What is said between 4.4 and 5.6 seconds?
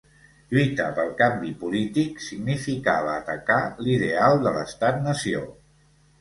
de l'estat nació.